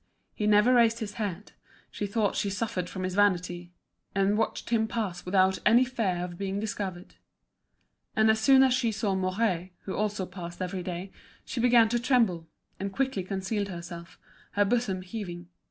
[0.33, 1.51] He never raised his head,
[1.91, 3.71] she thought she suffered from his vanity,
[4.15, 7.17] and watched him pass without any fear of being discovered.
[8.15, 11.11] And as soon as she saw Mouret, who also passed every day,
[11.45, 12.47] she began to tremble,
[12.79, 14.17] and quickly concealed herself,
[14.53, 15.49] her bosom heaving.